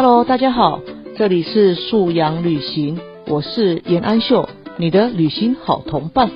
[0.00, 0.78] Hello，大家好，
[1.16, 6.30] 这里是素养旅行，我是严安秀，你的旅行好同伴。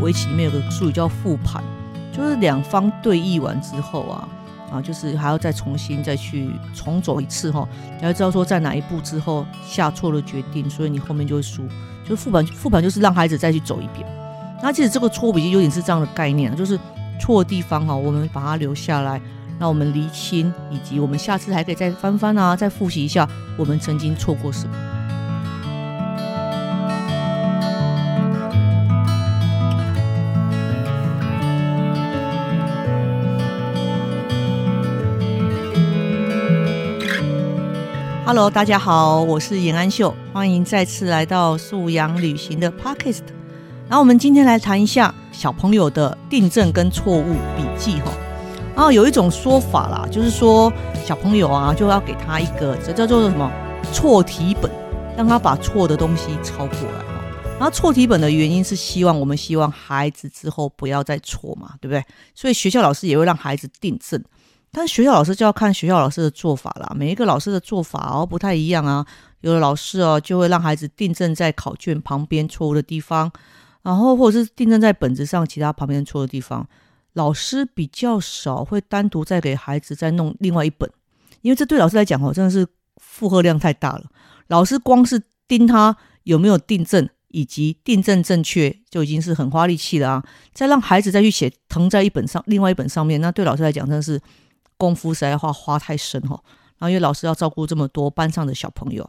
[0.00, 1.62] 围棋里面有个术语叫复盘，
[2.10, 4.26] 就是两方对弈完之后啊。
[4.70, 11.66] 啊，就是还要再重新再去重走一次哈，你要知道说在哪一步之后下错了决定，所以你后面就会输。
[12.08, 14.06] 就复盘，复盘就是让孩子再去走一遍。
[14.62, 16.78] 那其实这个错笔记有点是这样的概念，就是
[17.20, 19.20] 错的地方哈，我们把它留下来，
[19.58, 24.99] 让我们厘清，以及我们下次还可以再翻翻啊，再复习一下我们曾经错过什么。
[38.32, 43.22] Hello，大家好，我是严安秀，欢迎再次来到素养旅行的 Podcast。
[43.88, 48.12] 然后我们今天来谈一下小朋友的订正跟错误笔记哈。
[48.76, 50.72] 然后有一种说法啦，就是说
[51.04, 53.50] 小朋友啊就要给他一个这叫做什么
[53.92, 54.70] 错题本，
[55.16, 57.04] 让他把错的东西抄过来。
[57.58, 62.04] 然后错题本的原因是希望我们希望孩子之后不要再错嘛，对不对？
[62.36, 64.22] 所以学校老师也会让孩子订正。
[64.72, 69.04] 但是学校老师就要看学校老师的做法啦，每一个老师的做法哦不太一样啊。
[69.40, 73.32] 有的老师哦就会让孩子订正在考卷旁边错误的地方，
[73.82, 76.68] 然后或者是订正在本子上其他旁边错的地方。
[77.14, 80.88] 老师比较少会单独再给孩子再弄另外一本，
[81.40, 82.64] 因为这对老师来讲哦真的是
[82.98, 84.04] 负荷量太大了。
[84.46, 94.20] 老师光是盯他有没有订正以及订正正确就已经是很花力气了啊，再让孩子再去写誊在一本上另外一本上面，那对老师来讲真的是。
[94.80, 96.42] 功夫实在花花太深哈，
[96.78, 99.08] 然后因为老师要照顾这么多班上的小朋友，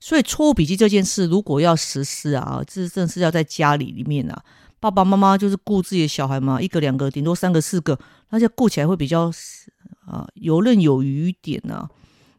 [0.00, 4.42] 所以错误笔记这件事如果要实施啊，这正是要在家里里面啊，
[4.80, 7.96] 爸爸妈妈就是顾自己的小孩嘛，一个两个，顶多三个四个，
[8.30, 9.30] 那就顾起来会比较
[10.04, 11.88] 啊游刃有余一点啊。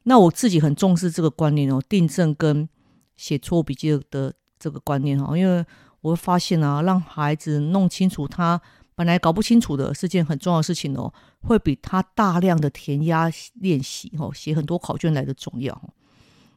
[0.04, 2.68] 那我自己很重视这个观念哦，订正跟
[3.16, 5.66] 写错误笔记的这个观念哈，因为
[6.02, 8.62] 我会发现啊，让孩子弄清楚他。
[8.96, 11.12] 本来搞不清楚的是件很重要的事情哦，
[11.42, 15.82] 会比他大量的填鸭练习哦，写很多考卷来的重要。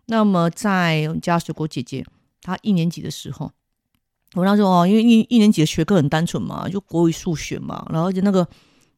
[0.06, 2.04] 那么在我们家水果姐姐，
[2.42, 3.50] 她一年级的时候，
[4.34, 8.46] 我那时候哦，因为一一年级的学科很单纯嘛，就国语、数学嘛，然后就那个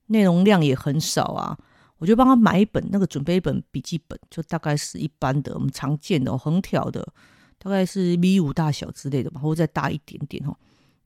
[0.06, 1.56] 内容量也很少啊，
[1.98, 7.06] 我就帮她买一本那个准备一本笔记本，就大概是一般的我们常见的横条的，
[7.58, 10.54] 大概是 V 五大小之类的吧，或者再大一点点哦，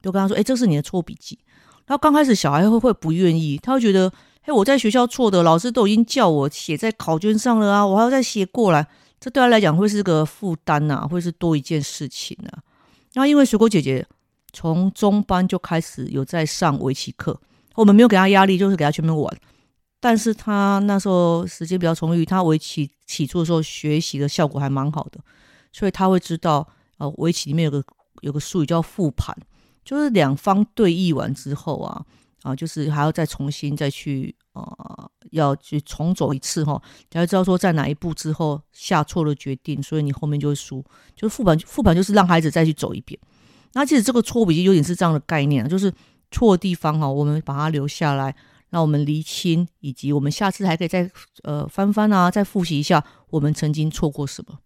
[0.01, 1.39] 就跟她说：“哎，这是你的错笔记。”
[1.87, 4.11] 然后刚开始小孩会会不愿意，他会觉得，
[4.43, 8.87] 嘿，我在学校错的，老师都已经叫我写在考卷上了啊，我还要再写过来，
[9.21, 12.51] 这对他来讲会是个负担呐，会是多一件事情呐。
[13.15, 14.07] 那因为水果姐姐
[14.53, 17.39] 从中班就开始有在上围棋课，
[17.75, 19.37] 我们没有给他压力，就是给他全面玩。
[20.01, 25.21] 但是他那时候时间比较充裕，他围棋起初的时候学习的效果还蛮好的，
[25.73, 26.67] 所以他会知道，
[26.99, 27.85] 呃，围棋里面有个
[28.23, 29.37] 有个术语叫复盘。
[29.85, 32.05] 就是两方对弈完之后啊，
[32.43, 40.85] 啊，就是还要再重新再去啊，要去重走一次哈，才会知道说在哪一步之后下错了决定，所以你后面就会输。
[41.17, 43.19] 就是复盘，复盘就是让孩子再去走一遍。
[43.73, 45.93] 那其实这个错笔记有点是这样的概念，就是
[46.31, 48.35] 错的地方哈，我们把它留下来，
[48.71, 51.11] 让我们厘清，以及我们下次还可以再
[51.43, 54.59] 呃翻翻啊，再复习一下我们曾经错过什么。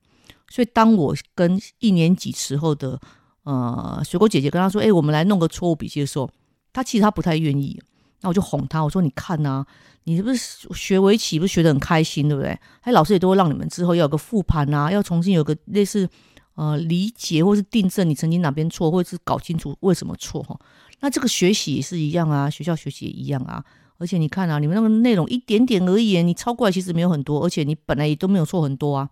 [0.50, 3.00] 所以当我跟一年级时候的。
[3.46, 6.28] 呃，水果姐姐跟他说：“哎，我们来弄个错误笔记的时候，
[6.72, 7.80] 他其实他不太愿意。
[8.20, 9.64] 那我就哄他，我说：你看呐，
[10.02, 12.58] 你是不是学围棋，不是学得很开心，对不对？
[12.80, 16.08] 哎，老师也都会让你们之后要有个复盘啊，要重新有个类似
[16.56, 20.58] 呃理解或是订正你曾经哪边错，或者是搞清楚为什么错哈。
[20.98, 23.64] 那这个学习也是一样啊，学校学习也一样啊。
[23.98, 29.08] 而且你看啊，你们那个内容一点点而已，你抄过来其实没有很多，而且你本来也都没有错很多啊，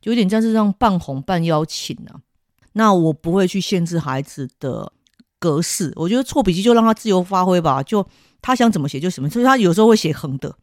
[0.00, 2.20] 就有点像是这样半哄半邀请啊。”
[2.76, 4.92] 那我不会去限制孩子的
[5.38, 8.04] 格式，我觉得错笔记就让他自由发挥吧，就
[8.42, 9.30] 他想怎么写就什么。
[9.30, 10.54] 所以他有时候会写横的，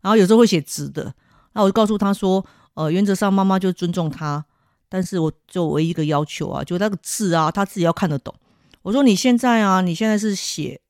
[0.00, 1.14] 然后有时候会写直的。
[1.52, 2.44] 那我就告诉他说，
[2.74, 4.44] 呃，原则上妈妈就尊重他，
[4.88, 8.34] 但是我就唯一一个要求啊，就那个字啊，他自己要看得懂。
[8.82, 10.80] 我说你现在啊，你现在是写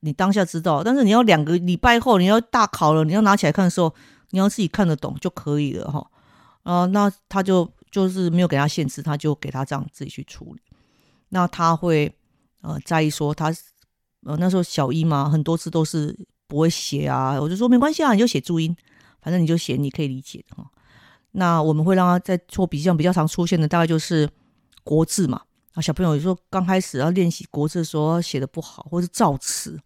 [0.00, 3.94] 你当下知道，但是你要两个礼拜后你要大考了，你要拿起来看的时候，
[4.30, 6.06] 你要自己看得懂就可以了哈。
[6.64, 7.66] 啊，那他就。
[7.90, 10.60] 就是没有给他限制，他就给他这样自己去处理。
[11.30, 12.12] 那他会
[12.62, 13.54] 呃在意说他
[14.24, 17.40] 呃那时候小一嘛，很多次都是不会写啊。
[17.40, 18.76] 我就说没关系啊，你就写注音，
[19.20, 20.70] 反正你就写你可以理解的哈。
[21.32, 24.28] 那我们会让他在错笔记上比较常出现的，大概就是
[24.82, 25.42] 国字嘛。
[25.74, 29.78] 啊，小朋友有时候刚开始要练习国字的时候写的不好，或是造词，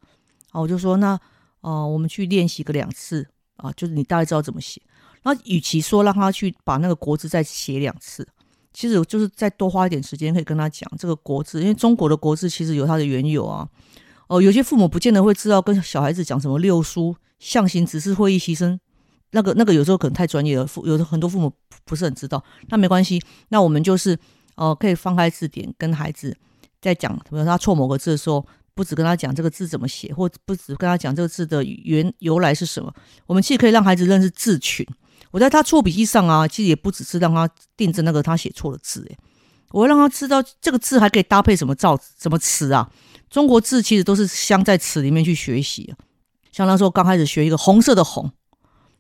[0.50, 1.18] 啊，我就说那
[1.60, 4.80] 呃，我们去练习个两次啊，就是你大概知道怎么写。
[5.24, 8.26] 那与其说让他去把那个国字再写两次，
[8.72, 13.68] 其实就是再多花一点时间，可以跟他讲这个国字，因为中国的国字其实有它的缘由啊。
[14.28, 18.78] 哦，有些父母不见得会知道跟小孩子讲什么六书、象形、直视、会意、牺牲，
[19.32, 21.52] 那个那个有时候可能太专业了，父有的很多父母
[21.84, 22.42] 不是很知道。
[22.68, 24.18] 那没关系，那我们就是
[24.56, 26.34] 哦，可以放开字典跟孩子
[26.80, 32.90] 在讲，比如他错某个字的时候，不止跟他讲这个字怎么写，或不止跟他讲这个字的原由来是什么，
[33.26, 34.86] 我们其实可以让孩子认识字群。
[35.32, 39.18] 我在他错笔记上啊，其实也不只是让他订正那个他写错的字，诶，
[39.70, 42.88] 我让他知道这个字还可以搭配什么造什么词啊。
[43.28, 45.92] 中国字其实都是镶在词里面去学习，
[46.52, 48.30] 像那时候刚开始学一个红色的红，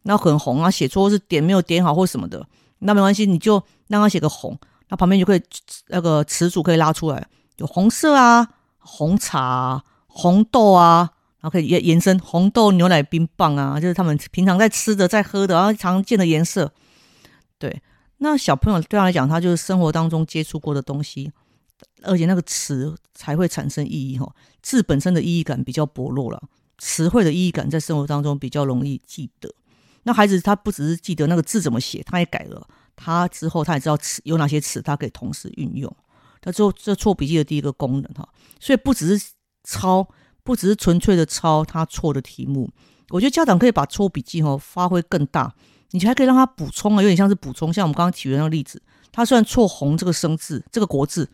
[0.04, 2.46] 那很红啊，写错是点没有点好或什么的，
[2.78, 4.58] 那没关系，你就让他写个红，
[4.88, 5.42] 那旁边就可以
[5.88, 8.48] 那个词组可以拉出来，有红色啊，
[8.78, 11.10] 红茶、红豆啊，
[11.42, 16.72] 然后可以延延伸红豆牛奶冰棒啊，就是他们平常在吃的、在喝的，然后常见的颜色。
[17.58, 17.82] 对，
[18.18, 21.30] 那小朋友对他来讲，他就是生活当中接触过的东西。
[22.04, 26.40] 而且那个词才会产生意义哈，字本身的意义感比较薄弱了，
[26.78, 29.52] 词汇的意义感在生活当中比较容易记得。
[30.04, 35.92] 那孩子他不只是记得那个字怎么写，他也改了，他之后他也知道词有哪些词，他可以同时运用。
[36.40, 38.28] 他之后这错笔记的第一个功能哈，
[38.60, 39.30] 所以不只是
[39.62, 40.08] 抄，
[40.44, 42.70] 不只是纯粹的抄他错的题目，
[43.10, 45.52] 我觉得家长可以把错笔记哈发挥更大，
[45.90, 51.28] 你还可以让他补充啊，有点像是补充，像我们刚刚举的那个例子，他虽然错红这个生字，这个国字。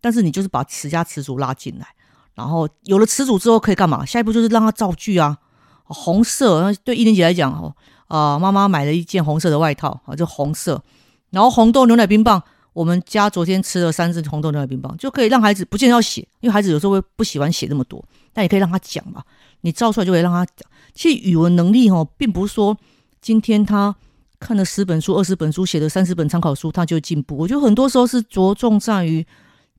[0.00, 1.86] 但是你就是把词加词组拉进来，
[2.34, 4.04] 然后有了词组之后可以干嘛？
[4.04, 5.38] 下一步就是让他造句啊。
[5.84, 7.74] 红色，对一年级来讲哦，
[8.08, 10.82] 啊，妈妈买了一件红色的外套啊，就红色。
[11.30, 12.42] 然后红豆牛奶冰棒，
[12.74, 18.04] 我们家昨天吃了三支红豆牛奶冰棒，就可以让孩子不见得要写，因为孩子有时候会不喜欢写那么多，
[18.34, 19.22] 但也可以让他讲嘛。
[19.62, 20.68] 你造出来就可以让他讲。
[20.92, 22.76] 其实语文能力哦，并不是说
[23.22, 23.96] 今天他
[24.38, 27.36] 看了十本书、二十本书，写了三十本参考书他就进步。
[27.38, 29.26] 我觉得很多时候是着重在于。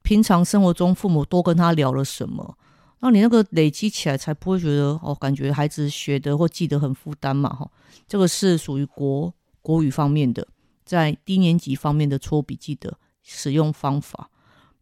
[0.01, 2.55] 平常生活中，父母多跟他聊了什么，
[2.99, 7.67] 那你那个累积起来，才不会觉得哦，感觉孩子学的或记得很负担嘛，哈。
[8.07, 9.33] 这个是属于国
[9.63, 10.47] 国语方面的，
[10.85, 14.29] 在低年级方面的错笔记的使用方法。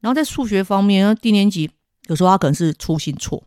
[0.02, 1.72] 然后在数学方面，低年级
[2.08, 3.42] 有时候他可能是粗心错，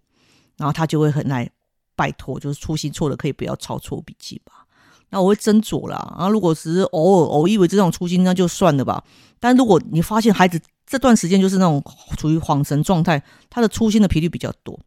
[0.57, 1.49] 然后他就会很来
[1.95, 4.67] 拜托，就是粗心错的可以不要抄错笔记吧。
[5.11, 6.15] 那我会斟酌啦。
[6.17, 9.05] 然后如果只是偶尔偶一为这种粗心，那就算了吧。
[9.39, 11.83] 但如果你发现孩子，这段时间就是那种
[12.17, 14.79] 处于恍神状态，他的粗心的频率比较多，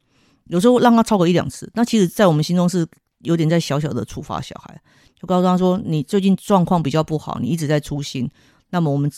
[0.46, 2.88] 有时候让他超过一两次，那其实，在我们心中是
[3.20, 4.82] 有点在小小的处罚小孩，
[5.20, 8.30] 就告诉他说：“你最近状况比较不好，你一直在粗心，
[8.70, 9.12] 那么我们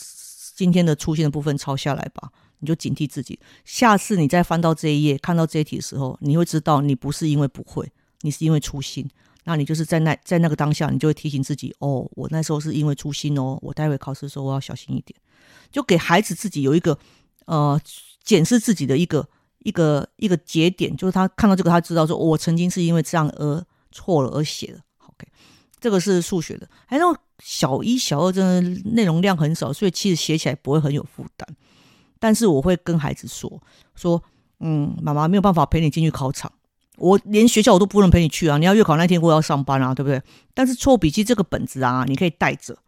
[0.56, 7.88] 今天的粗心的部分抄下来吧，你就警惕自己，下次你再翻到这一页，看到这一题的时候，你会知道你不是因为不会，
[8.22, 9.08] 你是因为粗心，
[9.44, 15.18] 那你就是在那在那个当下，你就会提醒自己：哦，我那时候是因为粗心哦，我待会考试的时候我要小心一点。”
[15.70, 16.98] 就给孩子自己有一个
[17.46, 17.80] 呃
[18.22, 19.26] 检视自己的一个
[19.60, 24.80] 一个一个节点，就是他看到这个，他知道说，我曾经是因为这样而错了而写的。
[25.82, 26.66] 这个是数学的。
[26.86, 31.46] 还有小一、小二真的内容量很少，所以其实写起来不会很有负担。
[32.18, 33.60] 但是我会跟孩子说
[33.94, 34.22] 说，
[34.60, 36.50] 嗯，妈妈没有办法陪你进去考场，
[36.96, 38.56] 我连学校我都不能陪你去啊。
[38.56, 40.22] 你要月考那天我要上班啊，对不对？
[40.54, 42.78] 但是错笔记这个本子啊，你可以带着。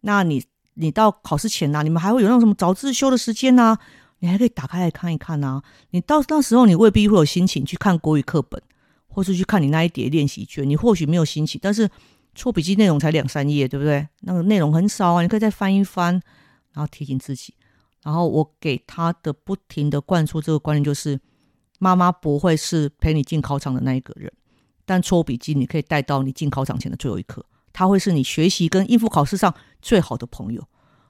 [0.00, 0.42] 那你。
[0.80, 3.76] 你到考试前呐，你们还会有那种什么早自修的时间呐？
[4.20, 5.60] 你还可以打开来看一看呐。
[5.90, 8.62] 你到那时候，你未必会有心情去看国语课本，
[9.08, 10.70] 或是去看你那一叠练习卷。
[10.70, 11.90] 你或许没有心情，但是
[12.34, 14.06] 错笔记内容才两三页，对不对？
[14.20, 16.14] 那个内容很少啊，你可以再翻一翻，
[16.72, 17.54] 然后提醒自己。
[18.04, 21.18] 然后我给他的不停的灌输这个观念就是：
[21.78, 24.32] 妈妈不会是陪你进考场的那一个人，
[24.86, 27.44] 但错笔记你可以带到你进考场前的最后一刻。
[27.72, 30.64] 他会是你学习跟应付考试上最好的朋友，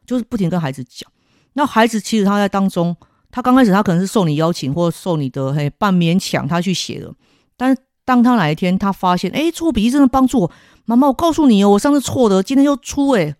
[0.07, 1.11] 就是不停跟孩子讲。
[1.53, 2.97] 那孩子其实他在当中，
[3.31, 7.15] 他刚开始他可能是受你邀请或受你的嘿半勉强他去写的。
[7.57, 7.77] 但
[8.09, 10.50] 当他哪一天他发现，哎，错笔记真的帮助我，
[10.87, 13.37] 妈妈，我告诉你哦，我上次错的，今天又出哎。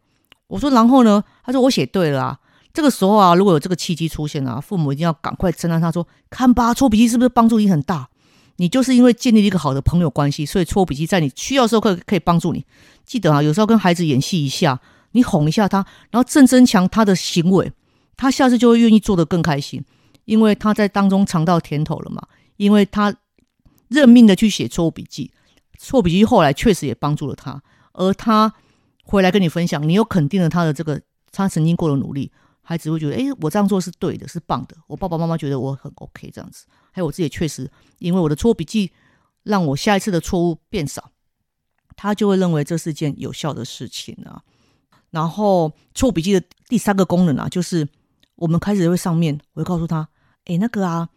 [0.49, 1.25] 我说然后呢？
[1.43, 2.39] 他说我写对了啊。
[2.75, 8.11] 这个时候啊，如果有这个契机出现啊，父母一定要赶快称赞他说，看吧，错笔记是不是帮助你很大？
[8.57, 12.63] 你就是因为建立一个好的朋友关系，所以错笔记在你需要的时候可以可以帮助你。
[13.07, 14.79] 记得啊，有时候跟孩子演戏一下，
[15.13, 15.79] 你哄一下他，
[16.11, 17.73] 然后正增强他的行为，
[18.15, 19.83] 他下次就会愿意做得更开心，
[20.27, 22.23] 因为他在当中尝到甜头了嘛。
[22.59, 23.15] 因为他
[23.89, 25.33] 认命的去写错误笔记，
[25.79, 28.53] 错误笔记后来确实也帮助了他，而他
[29.05, 31.01] 回来跟你分享，你又肯定了他的这个
[31.33, 32.31] 他曾经过的努力，
[32.63, 34.77] 孩子会觉得，哎，我这样做是对的，是棒的。
[34.87, 38.93] 我爸爸妈妈觉得我很 OK 这样子，还有我自己也确实，因为我的错误笔记
[39.43, 41.11] 让我下一次的错误变少，
[41.97, 44.43] 他就会认为这是件有效的事情啊。
[45.11, 47.89] 然后错误笔记的第三个功能啊，就是
[48.35, 50.07] 我们开始会上面，我会告诉他，
[50.45, 51.09] 哎，那个啊，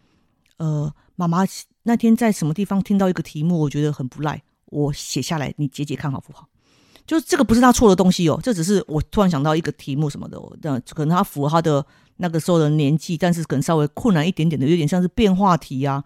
[0.58, 1.44] 呃，妈妈
[1.84, 6.48] 那天在什么地方听到一个题目，我觉得很不赖，我写下来，你解解看好不好？
[7.08, 11.86] 就这个不是他错的东西哦，这只是我突然想到一个题目什么的，那可能他符合他的
[12.18, 16.04] 那个时候的年纪，但是可能稍微困难一点点的，有点像是变化题啊，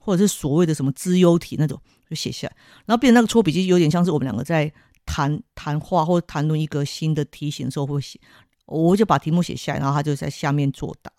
[0.00, 2.56] 或者是所谓的什么资优题那种，就写下来。
[2.86, 4.72] 然后变成那个错笔记，有点像是我们两个在
[5.04, 8.18] 谈谈话或谈论一个新的题型的时候会写，
[8.64, 11.12] 我就把题目写下来，然后他就在下面作答。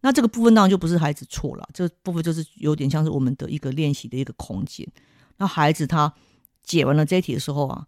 [0.00, 4.86] 那这个部分当然就不是孩子错了，这部分就是有点像是我们的一个练习的一个空间。
[5.38, 6.12] 那孩子他
[6.64, 7.86] 解完了这一题的时候啊。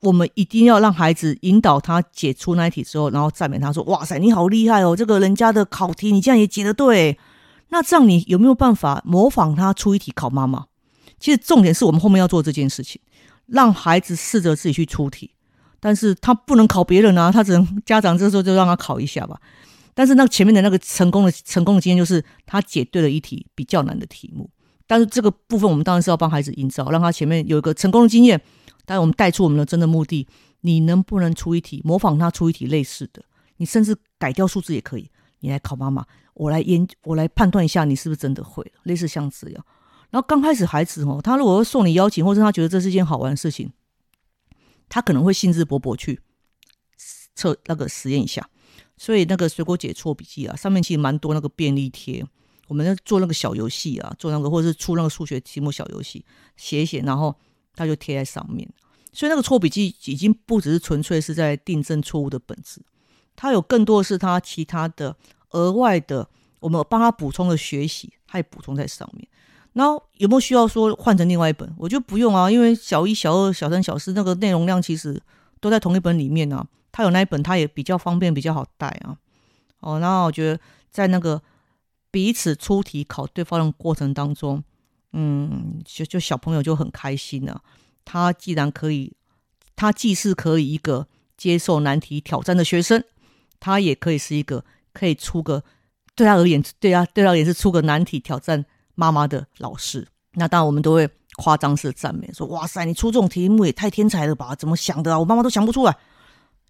[0.00, 4.94] 我们一定要让孩子引导他解出那一题之后，然后赞美他说：“哇塞，你好厉害哦！
[4.94, 7.18] 这个人家的考题你这样也解得对。”
[7.70, 10.66] 那这样你有没有办法模仿他出一题考妈妈？
[11.18, 13.00] 其实重点是我们后面要做这件事情，
[13.46, 15.32] 让孩子试着自己去出题，
[15.80, 19.40] 但是他不能考别人啊，他只能家长这时候就让他考一下吧。
[19.98, 24.48] 但是那前面的那个成功的成功的经验就是他解对了一题比较难的题目，
[24.86, 28.40] 但是这个部分我们当然是要帮孩子营造，让他前面有一个成功的经验。
[28.86, 30.28] 但我们带出我们的真的目的，
[30.60, 33.24] 你能不能出一题模仿他出一题类似的？
[33.56, 35.10] 你甚至改掉数字也可以。
[35.40, 39.66] 你来考妈妈，我来研， 我来判断一下你是不是真的会了，类似像这样。
[40.10, 43.72] 然后刚开始孩子哦，他如果送你邀请，或者他觉得这是件好玩的事情，
[44.88, 46.20] 他可能会兴致勃勃去
[47.34, 48.48] 测那个实验一下。
[48.98, 52.22] 所以那个水果解错笔记啊，上面其实蛮多那个便利贴，
[52.66, 56.24] 我们在做那个小游戏啊，做那个或者是出那个数学题目小游戏，
[56.56, 57.34] 写一写，然后。
[57.76, 58.68] 他就贴在上面，
[59.12, 62.82] 所以那个错笔记已经不只是纯粹是在订正错误的本质，
[63.36, 65.16] 它有更多的是他其他的
[65.50, 66.28] 额外的，
[66.58, 69.24] 我们帮他补充的学习，他也补充在上面。
[69.74, 71.72] 然后有没有需要说换成另外一本？
[71.78, 75.22] 我觉得不用啊，因为小一、小二、小三、小四那个内容量其实
[75.60, 76.66] 都在同一本里面啊。
[76.98, 79.16] 他有那一本，他也比较方便，比较好带啊。
[79.78, 80.58] 哦，那我觉得
[80.90, 81.40] 在那个
[82.10, 84.64] 彼此出题考对方的过程当中。
[85.12, 87.62] 嗯，就就小朋友就很开心了。
[88.04, 89.12] 他既然可以，
[89.76, 93.04] 他既是可以一个接受难题挑战的学生，
[93.60, 95.62] 他也可以是一个可以出个
[96.16, 100.04] 对他而言，对他对他也是出个难题挑战妈妈的老师。
[100.32, 104.56] 那当然我们都会夸张式赞美，说哇塞，你出这种题目也太天才了吧？
[104.56, 105.18] 怎么想的啊？
[105.20, 105.96] 我妈妈都想不出来，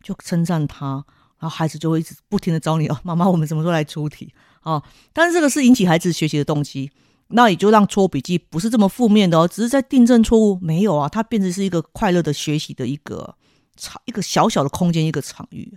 [0.03, 1.05] 就称赞他，
[1.39, 4.83] 然后孩子就会一直不停的找你哦，妈妈，我们什么时候来出题啊？
[5.13, 6.91] 但是这个是引起孩子学习的动机。
[7.31, 13.37] 那也就让错笔记不是这么负面的哦，只是在订正错误，没有啊，它变成是一个快乐的学习的一个
[13.77, 15.77] 场，一个小小的空间，一个场域。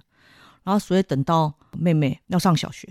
[0.64, 2.88] 然后，所以等到妹妹要上小学，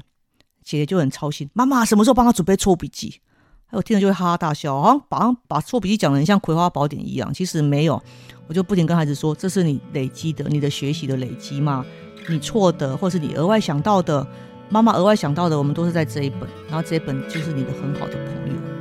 [0.63, 3.23] 姐姐就很操心，妈妈什么时候帮她准备错笔记？
[3.71, 8.03] 我听了就会哈哈大笑，好像把把错笔记讲的很像葵花宝典一样，其实没有。
[8.47, 11.85] 我就不停跟孩子说，这是你累积的，你的学习的累积嘛，
[12.29, 14.27] 你错的，或是你额外想到的。
[14.73, 18.80] 妈妈额外想到的，我们都是在这一本，然后这一本就是你的很好的朋友。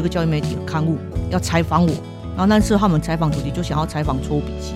[0.00, 0.98] 一个教育媒体的刊物
[1.30, 1.92] 要采访我，
[2.30, 4.74] 然后那次他们采访主题就想要采访错笔记，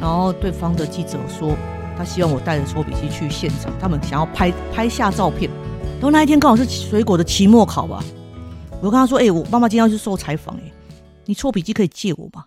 [0.00, 1.56] 然后对方的记者说。
[1.98, 5.50] 他希望我带着搓笔记去现场，他们想要拍拍下照片。
[5.94, 8.04] 然后那一天刚好是水果的期末考吧，
[8.72, 10.72] 我就跟他说：“哎，我妈妈今天要去受采访，哎，
[11.24, 12.44] 你错笔记可以借我吗？”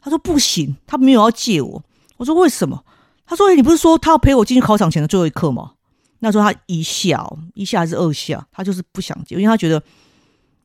[0.00, 1.82] 他说：“不行，他没有要借我。”
[2.16, 2.82] 我说：“为什么？”
[3.28, 5.72] 他说：“哎，你不是说他要陪我进去考场前的最后一刻吗？”
[6.20, 9.82] 那时候他一下，一下还是二下，他就是不想借，因为他觉得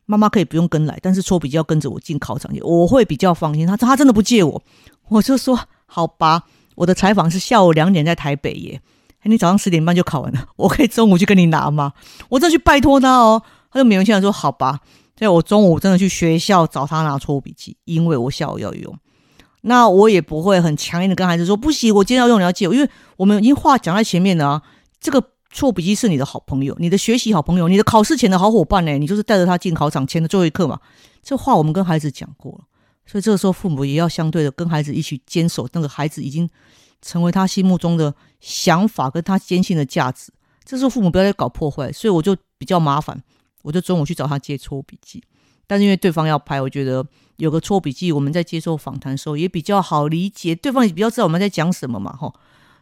[0.10, 3.68] 妈妈可以不用跟来，但是搓笔要跟着我进考场去，我会比较放心。
[3.68, 4.60] 他他真的不借我，
[5.10, 8.82] 我就说：“好吧。”我的采访是下午两点在台北耶，
[9.22, 11.94] 你早上十点半就考完了，我可以中午去跟你拿吗？
[12.30, 14.80] 我再去拜托他哦，他就勉为其难说好吧。
[15.16, 18.98] 所以我中午真的去学校找他拿错误笔记，因为我下午要用。
[19.62, 24.62] 那我也不会很强硬的跟孩子说不行，我今天要用你要借我，因为我们已经话讲在前面了啊。
[25.00, 30.79] 这个错笔记是你的好朋友，你的学习好朋友，你的考试前的好伙伴呢，你就是带着他进考场前的最后一刻嘛。
[31.24, 32.65] 这话我们跟孩子讲过了。
[33.06, 36.48] 所以这个时候，父母也要相对的跟孩子一起坚守那个孩子已经
[37.01, 40.32] 成为他心目中的想法，跟他坚信的价值。
[40.63, 41.91] 这时候父母不要再搞破坏。
[41.91, 43.20] 所以我就比较麻烦，
[43.63, 45.24] 我就中午去找他借错笔记。
[45.65, 47.03] 但是因为对方要拍，我觉得
[47.38, 52.32] 有个错笔记，我们在接受访谈的时候也比较好理解，对方也比较知道我们在讲什么嘛，哈。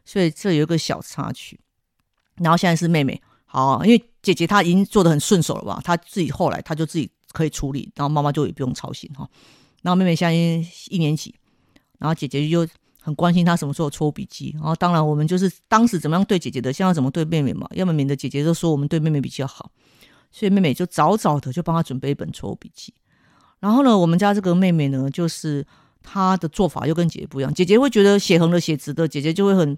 [0.03, 1.57] 所以这有一个小插曲。
[2.38, 9.27] 然后现在是妹妹，好，因为姐姐她已经做的很顺手了吧，她自己后来她就自己可以处理，然后妈妈就也不用操心哈。
[9.82, 10.34] 然后妹妹现在
[10.89, 11.34] 一年级，
[12.00, 12.67] 然后姐姐就
[13.00, 14.51] 很关心她什么时候错笔记。
[14.56, 19.72] 然后当然我们就是当时怎么样对姐姐的，现在怎么对妹妹嘛，要么免得姐姐就说我们对妹妹比较好，
[20.32, 22.94] 所以妹妹就早早的就帮她准备一本错误笔记。
[23.60, 25.65] 然后呢，我们家这个妹妹呢，就是
[26.03, 27.53] 她的做法又跟姐姐不一样。
[27.53, 29.77] 姐姐会觉得写横的、写直的，姐姐就会很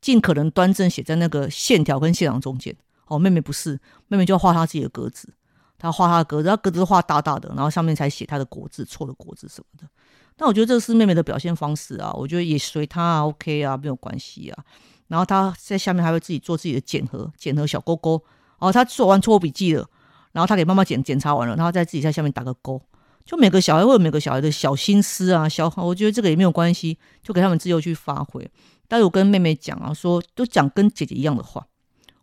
[0.00, 2.74] 尽可能端正写在那个线条跟线条中间。
[3.06, 3.78] 哦，妹妹不是，
[4.08, 5.32] 妹妹就要画她自己的格子，
[5.78, 9.88] 她画她的格子，她格子画大大的，然后上面才写她的国字、错的国字什么的。
[10.36, 14.64] 但我觉得这是妹妹的表现方式啊，我觉得也随她，OK 啊，没有关系啊。
[15.08, 18.22] 然后她在下面还会自己做自己的检核、检核小勾勾。
[18.58, 19.84] 哦，她做完错误笔记了，
[20.32, 22.80] 然后她给妈妈检检查完了，然后再自己在下面打个勾。
[23.24, 28.48] 就每个小孩会有每个小孩的小心思啊，小我觉得这个也没有关系，就给他们自由去发挥。
[28.90, 31.64] 但我跟妹妹讲啊，说都讲跟姐姐一样的话。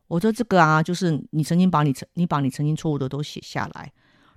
[0.07, 3.89] 我说这个啊，就是你曾经把你曾你把你曾经错误的都写下来，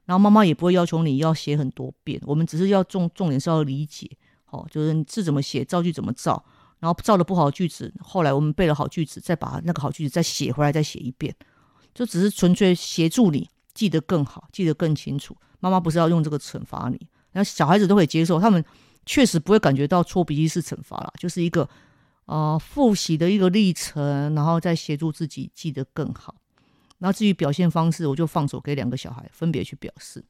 [0.04, 4.08] 然后妈妈也不会要求你要写很多遍，我们只是要重重点是要理解，
[4.50, 6.44] 哦，就是字怎么写，造句怎么造，
[6.78, 11.34] 然后造的不好的句子，后来我们背了好句子，再把那个好句子再写回来，再写一遍，
[11.92, 15.37] 就只是纯粹协助你记得更好，记得更清楚。
[15.58, 16.99] 妈妈不是要用这个惩罚你，
[17.32, 18.64] 然后小孩子都可以接受，他们
[19.04, 21.68] 确实不会感觉到搓笔记是惩罚了，就是一个
[22.30, 26.37] 呃复习的一个历程，然后再协助自己记得更好。
[26.99, 30.25] 然后至于表现方式，我就放手给两个小孩分别去表示。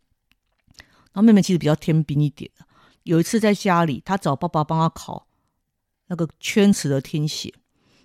[1.12, 2.50] 然后妹妹其实比较天兵一点
[3.02, 5.26] 有一次在家里，她找爸爸帮她考
[6.07, 7.52] 那个圈词的听写，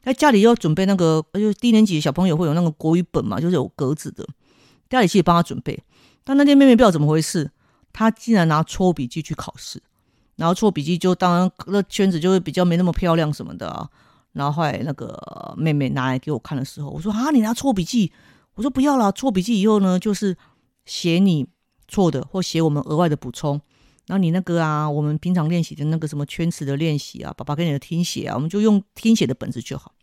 [0.02, 4.28] 在家里要准备那个，就低年级的小朋友会有那个国语本嘛，就是有格子的，
[4.90, 5.82] 家里其实帮她准备。
[6.26, 7.52] 但那天妹妹不知道怎么回事，
[7.94, 9.82] 她竟然拿错笔记去考试，
[10.36, 13.90] 然后错笔记就当然那圈子就会比较没那么漂亮什么的啊。
[14.34, 18.12] 然后后来那个妹妹拿来给我看的时候，我说啊，你拿错笔记？
[18.56, 20.36] 我说不要了，错笔记以后呢，就是
[20.86, 21.48] 写你
[21.88, 23.60] 错的或写我们额外的补充。
[24.08, 29.94] 然后你那个啊，我们平常练习的那个什么圈词的练习啊，爸爸给你的听写啊，我们就用听写的本子就好。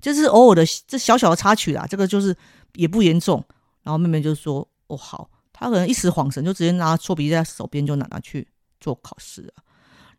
[0.00, 2.34] 这是偶尔的这小小的插曲啦，这个就是
[2.74, 3.44] 也不严重。
[3.82, 5.28] 然后妹妹就说哦好。
[5.52, 8.48] 她可能一时恍神，就直接拿错笔记在手边，就拿拿去
[8.80, 9.52] 做考试了。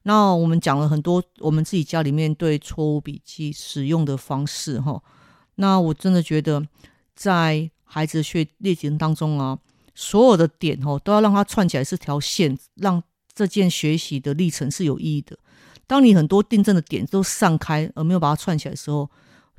[0.03, 5.01] 那我们讲了很多我们自己家里面对错误笔记使用的方式，哈。
[5.55, 6.65] 那我真的觉得，
[7.15, 9.57] 在孩子学练习当中啊，
[9.95, 13.01] 所有的点哦，都要让他串起来是条线，让
[13.33, 15.37] 这件学习的历程是有意义的。
[15.85, 19.09] 当你很多订正的点都散开，而没有把它串起来的时候，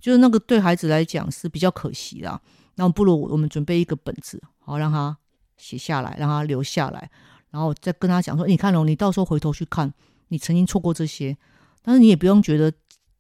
[0.00, 2.40] 就是那个对孩子来讲是比较可惜的。
[2.74, 5.16] 那不如我们准备一个本子，好让他。
[5.57, 7.09] 写下来，让他留下来，
[7.50, 9.90] 然后再跟他讲说：“你看哦，你到时候回头去看，
[10.34, 11.36] 你曾经错过这些，
[11.80, 12.72] 但是你也不用觉得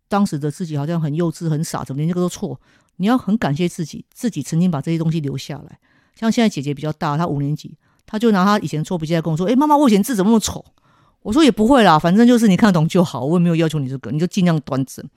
[0.08, 2.60] 当时的自己好像很幼稚、很傻，怎么连这个都错？
[2.96, 5.78] 你要很感谢自己，自己曾经把这些东西留下来。
[6.16, 10.64] 像现在姐姐比较大，她五年级，她就拿她以前错笔记来跟我说：‘哎，妈妈，我以前字怎么那么丑？’
[11.22, 15.08] 我说也不会啦，反正就是你看得懂就好，我也没有要求你这个，你就尽量端正。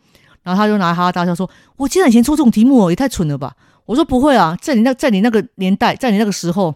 [0.44, 3.56] 然后她就拿哈哈大笑说：‘我竟然以前错这种题目，也太蠢了吧！’
[3.86, 6.76] 我说不会啊，在你那在你那个年代，在你那个时候。”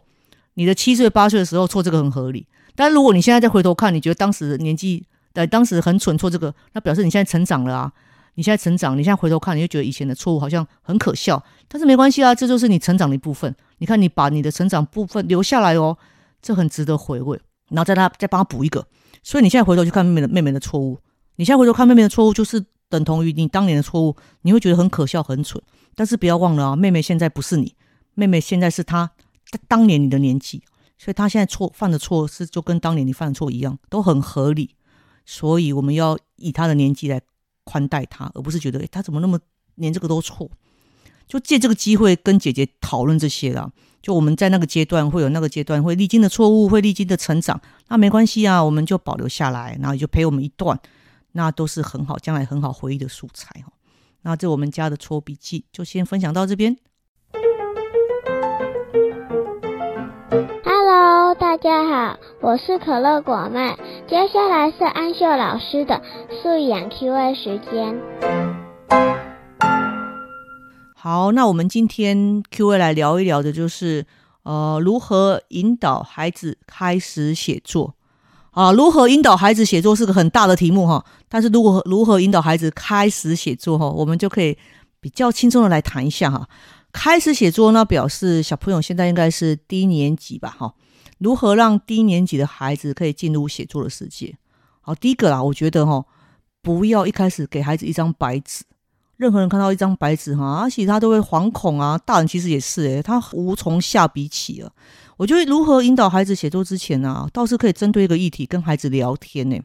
[0.55, 7.91] 你的七岁八岁的时候错这个很合理，但如果你现在再回头看，你觉得当时年纪呃当时很蠢错这个，那表示你现在成长了啊！
[8.35, 13.53] 你现在成长，你现在回头看，你就觉得以前的错误好像很可笑，但是没关系啊，这就是你成长的一部分。
[13.79, 15.97] 你看，你把你的成长部分留下来哦，
[16.41, 17.39] 这很值得回味。
[17.69, 18.85] 然后再他再帮他补一个，
[19.23, 20.99] 所以你现在回头去看妹妹的妹妹的错误，
[21.35, 25.61] 你现在回头看妹妹的错误，就是等同于你当年的错误，你会觉得很可笑很蠢。
[25.95, 27.75] 但是不要忘了啊，妹妹现在不是你，
[28.13, 29.11] 妹妹现在是她
[29.51, 29.59] 她。
[29.67, 30.63] 当年你的年纪，
[31.01, 34.75] 所以他现在错犯的错是就跟当年你犯的错一样，都很合理。
[35.25, 37.19] 所以我们要以他的年纪来
[37.63, 39.39] 宽待他，而不是觉得他怎么那么
[39.73, 40.51] 连这个都错。
[41.27, 43.71] 就借这个机会跟姐姐讨论这些啦。
[43.99, 50.79] 就我们在那个阶段会有那个阶段会历经的错误，会历经的成长，那没关系啊，我们就保留下来，然后就陪我们一段，
[51.31, 53.73] 那都是很好，将来很好回忆的素材哈。
[54.21, 56.77] 那这我们家的错笔记就先分享到这边。
[60.93, 63.77] Hello，大家好，我是可乐果妹。
[64.09, 66.01] 接下来是安秀老师的
[66.43, 67.97] 素养 Q&A 时间。
[70.93, 74.05] 好，那我们今天 Q&A 来聊一聊的，就是
[74.43, 77.93] 呃，如何引导孩子开始写作
[78.51, 78.73] 啊？
[78.73, 81.05] 如何引导孩子写作是个很大的题目哈。
[81.29, 84.57] 但是如果如何引导孩子开始写作哈，我们就可以
[84.99, 86.45] 比较轻松的来谈一下哈。
[86.93, 90.73] 开始写作呢，表示小朋友现在应该是低年级吧哈。
[91.17, 94.35] 如何让低年级的孩子可以进入写作的世界？
[94.81, 96.03] 好，第一个啦，我觉得哈，
[96.61, 98.63] 不要一开始给孩子一张白纸。
[99.17, 101.95] 任何人看到一张白纸哈，其实他都会惶恐啊。
[101.99, 104.73] 大人其实也是诶，他无从下笔起了。
[105.17, 109.59] 我觉得如何引导孩子写作之前呢，倒是可以针对一个议题跟孩子聊天呢。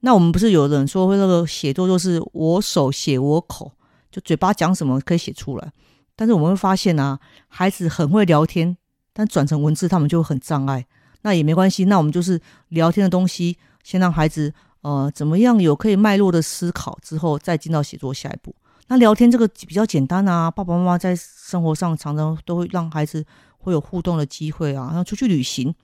[0.00, 3.72] 那我们不是有人说会那个写作就是我手写我口，
[4.10, 5.72] 就嘴巴讲什么可以写出来。
[6.16, 8.76] 但是我们会发现啊，孩子很会聊天，
[9.12, 10.86] 但转成文字他们就很障碍。
[11.22, 18.54] 那也没关系，那我们就是聊天的东西，先让孩子呃怎么样有可以脉络的思考，之后再进到写作下一步。
[18.88, 23.24] 那聊天这个比较简单啊，爸爸妈妈在生活上常常都会让孩子
[23.58, 24.86] 会有互动的机会啊。
[24.86, 25.74] 然后出去旅行，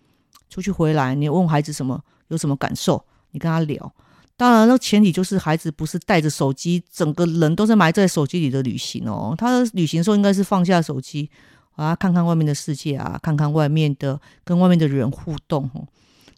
[0.48, 3.92] 出去回来，你问孩子什么有什么感受，你跟他聊。
[4.42, 9.36] 当然，那前提就是孩子不是带着手机，整个人都是埋在手机里的旅行哦。
[9.38, 11.30] 他的旅行的时候应该是放下手机
[11.76, 15.86] 啊，看看外面的世界啊，看看外面的跟外面的人互动哦。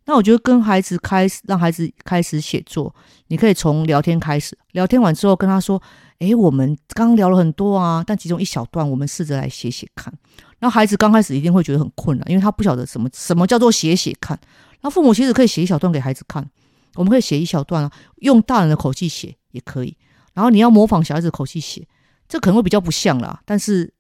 [0.05, 2.95] 那我觉得跟孩子开始，让孩子开始写作，
[3.29, 4.55] 你可以从聊天开始。
[4.73, 5.81] 聊天完之后跟他说。
[6.21, 10.15] 诶，我们刚刚聊了很多啊，但其中一小段，我们试着来写写看。
[10.61, 14.39] 那孩子刚开始一定会觉得很困难，因为他不晓得什么什么叫做写写看。
[14.83, 16.49] 那父母其实可以写一小段给孩子看，
[16.95, 19.97] 我们可以写一小段啊，用大人的口气写也可以。
[20.33, 21.87] 然后你要模仿小孩子口气写，
[22.29, 23.93] 这可能会比较不像啦，但是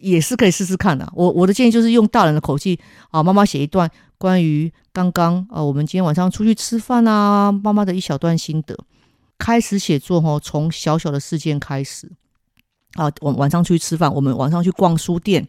[0.00, 1.10] 也是可以试试看的。
[1.14, 2.78] 我我的建议就是用大人的口气
[3.10, 8.78] 啊，妈妈写一段关于刚刚啊，我们今天晚上出去吃饭啊，妈妈的一小段心得。
[9.38, 12.12] 开始写作哦，从小小的事件开始
[12.92, 13.10] 啊。
[13.22, 15.48] 晚晚上出去吃饭，我们晚上去逛书店，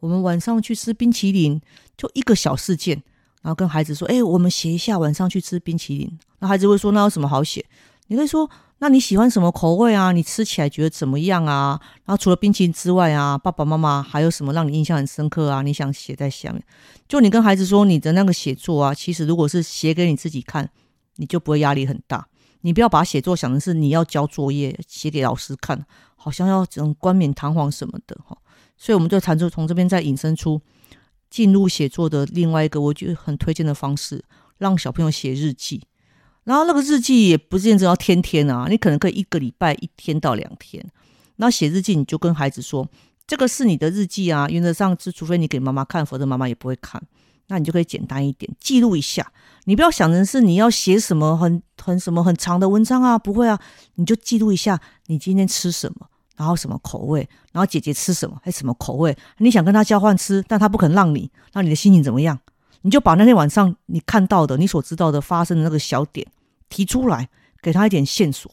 [0.00, 1.60] 我们晚上去吃冰淇淋，
[1.96, 3.02] 就一个小事件。
[3.42, 7.64] 然后跟孩子说：“哎，我们写一下晚上去吃冰淇淋。”那孩子会说：“那有什么好写？”
[8.08, 8.48] 你可以说
[8.80, 10.12] ：“那你喜欢什么口味啊？
[10.12, 15.62] 你吃起来觉得怎么样啊？”然后除了冰淇淋之外啊，爸爸妈妈还有什么让你印象很深刻啊？
[15.62, 16.62] 你想写在下面？
[17.06, 20.68] 就你跟孩子说你的那个写作啊，其实如果是写给你自己看，
[21.16, 22.26] 你就不会压力很大。
[22.62, 25.84] 你不要把写作想的是你要交作业写给老师看，
[26.16, 28.36] 好像要这种冠冕堂皇什么的哈。
[28.76, 30.60] 所以我们就谈出从这边再引申出
[31.30, 34.24] 进入写作的另外一个我觉得很推荐的方式，
[34.58, 35.82] 让小朋友写日记。
[36.44, 40.84] 然后那个日记也不见得要天天啊，你可能可以一个礼拜一天到两天。
[41.36, 42.88] 那写日记你就跟孩子说，
[43.26, 47.02] 这个是你的日记啊，原则上是除非你给妈妈看，否则妈妈也不会看。
[47.48, 49.32] 那你就可以简单一点记录一下，
[49.64, 53.58] 你不要想成是你要写什么很很什么很长的文章啊，不会啊，
[53.94, 62.38] 你就记录一下你今天吃什么，然后什么口味，然后姐姐吃什么，还什么口味，你想跟他交换吃，但他不肯让你，那你的心情怎么样？
[62.82, 66.24] 你就把那天晚上你看到的、你所知道的发生的那个小点
[66.68, 67.28] 提出来，
[67.60, 68.50] 给他一点线索。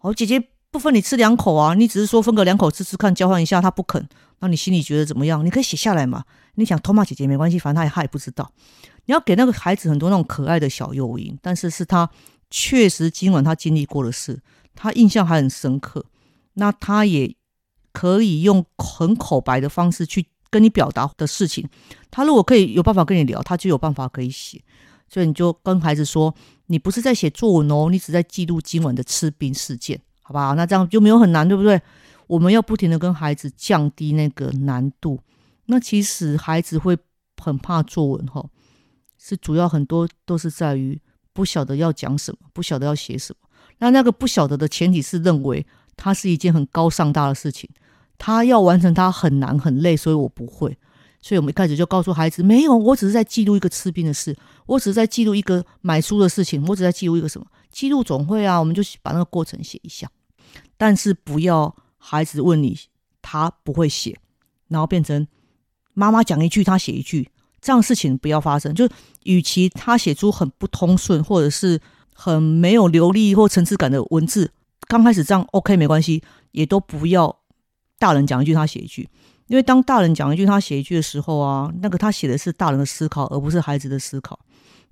[0.00, 4.08] 哦，姐姐不分你吃两口啊，你只是说分个两口吃吃看，交换一下，他不肯。
[4.40, 5.46] 那你心里觉得怎么样？
[5.46, 6.24] 你可以写下来嘛。
[6.56, 8.50] 你想偷骂姐姐没关系，反正他也他也不知道。
[9.06, 12.10] 你要给那个孩子很多那种可爱的小诱因，但是是他
[12.50, 14.40] 确实今晚他经历过的事，
[14.74, 16.04] 他印象还很深刻。
[16.54, 17.34] 那他也
[17.92, 21.68] 可以用很口白的方式去跟你表达的事情。
[22.10, 24.62] 他如果可以有办法跟你聊，他就有办法可以写。
[25.08, 26.32] 所以你就跟孩子说，
[26.66, 30.54] 你不是在写作文哦，你只在记录今晚的吃冰事件，好不好？
[30.54, 31.82] 那这样就没有很难，对不对？
[32.28, 35.18] 我们要不停的跟孩子降低那个难度，
[35.66, 36.96] 那其实孩子会
[37.42, 38.48] 很怕作文哈，
[39.18, 41.00] 是主要很多都是在于
[41.32, 43.48] 不晓得要讲什么，不晓得要写什么。
[43.78, 45.66] 那那个不晓得的前提是认为
[46.00, 47.68] 它是一件很高尚大的事情，
[48.18, 50.76] 他要完成它很难很累，所以我不会。
[51.20, 54.34] 所以我们一开始就告诉孩子，没有，我只是在记录一个吃冰的事，
[54.64, 57.46] 我只是在记录一个买书的事情，我只在记录一个什么？
[57.70, 60.10] 记录总会啊，我们就把那个过程写一下，
[60.76, 61.76] 但是不要。
[62.02, 62.74] 孩子问你，
[63.20, 64.18] 他不会写，
[64.68, 65.28] 然后变成
[65.92, 67.28] 妈妈讲一句，他写一句，
[67.60, 68.74] 这样事情不要发生。
[68.74, 68.88] 就
[69.24, 71.78] 与其他写出很不通顺，或者是
[72.14, 74.50] 很没有流利或层次感的文字，
[74.90, 77.34] 刚开始这样 OK 没关系，也都不要
[77.96, 79.08] 大人讲一句，他写一句。
[79.46, 84.36] 因为当大人讲一句，他写一句的时候啊，那个他写的是大人的思考，而不是孩子的思考。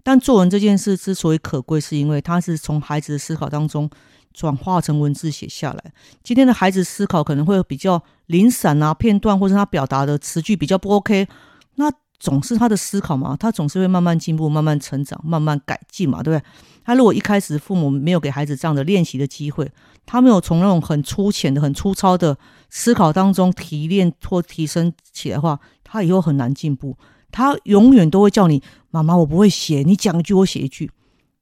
[0.04, 3.90] 但作文这件事之所以可贵，是因为他是从孩子的思考当中。
[4.34, 5.92] 转化成文字写下来。
[6.22, 11.26] 今天的孩子思考可能会比较零散啊，片段或者他表达的词句比较不 OK。
[11.74, 16.44] 那总是他的思考嘛，他总是会慢慢进步、慢慢成长、慢慢改进嘛，对不对？
[16.84, 19.70] 他如果一开始父母没有给孩子这样的练习的机会，
[20.06, 22.36] 他没有从那种很粗浅的、很粗糙的
[22.70, 26.96] 思考当中提炼或提升起来的话，他以后很难进步。
[27.30, 30.90] 他永远都会叫你妈妈，我不会写，你讲一句我写一句。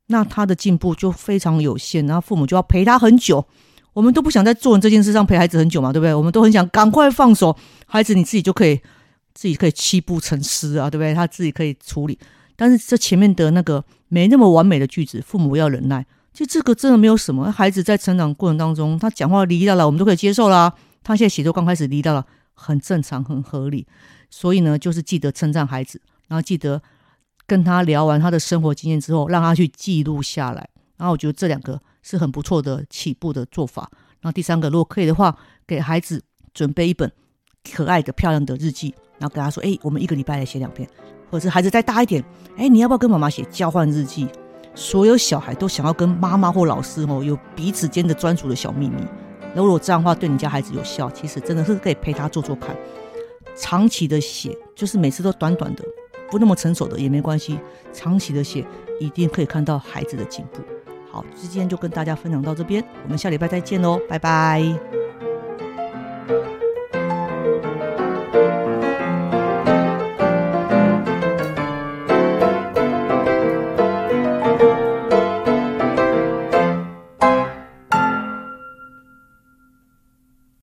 [0.08, 3.44] 那他的进步就非常有限，然后父母就要陪他很久。
[3.92, 6.12] 我们都不想在做人这件事上陪孩子很久嘛，对不对？
[6.12, 8.80] 我们都很想赶快放手，孩子你自己就可以
[9.36, 11.12] 自己可以七步成诗啊，对不对？
[11.12, 12.18] 他自己可以处理。
[12.56, 16.06] 但是这前面的那个没那么完美的句子，父母要忍耐。
[16.32, 20.72] 其实这个真的没有什么，孩子在成长过程当中，他讲话离到了，我们都可以接受啦。
[21.04, 23.86] 他现在写作刚开始离到了，很正常，很合理。
[24.30, 26.82] 所以呢，就是记得称赞孩子，然后记得
[27.46, 30.68] 跟他聊完他的生活经验之后，让他去记录下来。
[30.96, 33.90] 然后我觉得这两个是很不错的起步的做法。
[34.20, 36.22] 然后第三个，如果可以的话，给孩子
[36.54, 37.12] 准备一本
[37.70, 40.88] 可爱的、漂亮的日记，然后跟他说：“哎，我们一个礼拜来写两篇。”
[41.28, 42.24] 或者是孩子再大一点，
[42.56, 44.28] 哎，你要不要跟妈妈写交换日记？
[44.76, 49.02] 所有小孩都想要跟妈妈或老师哦有彼此间的专属的小秘密。
[49.54, 52.76] 如果这样的话对你家孩子有效，其实真的是可以陪他做做看。
[53.56, 55.82] 长期的写，就是每次都短短的，
[56.30, 57.58] 不那么成熟的也没关系。
[57.92, 58.64] 长期的写，
[59.00, 60.60] 一定可以看到孩子的进步。
[61.10, 65.05] 好，今天就跟大家分享到这边，我们下礼拜再见喽，拜拜。